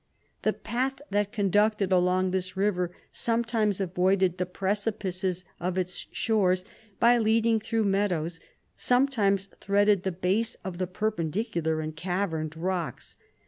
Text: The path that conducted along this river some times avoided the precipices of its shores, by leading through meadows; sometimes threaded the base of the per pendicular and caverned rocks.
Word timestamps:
The 0.41 0.53
path 0.53 0.99
that 1.11 1.31
conducted 1.31 1.91
along 1.91 2.31
this 2.31 2.57
river 2.57 2.89
some 3.11 3.43
times 3.43 3.79
avoided 3.79 4.39
the 4.39 4.47
precipices 4.47 5.45
of 5.59 5.77
its 5.77 6.07
shores, 6.11 6.65
by 6.99 7.19
leading 7.19 7.59
through 7.59 7.83
meadows; 7.83 8.39
sometimes 8.75 9.47
threaded 9.59 10.01
the 10.01 10.11
base 10.11 10.55
of 10.63 10.79
the 10.79 10.87
per 10.87 11.11
pendicular 11.11 11.83
and 11.83 11.95
caverned 11.95 12.57
rocks. 12.57 13.15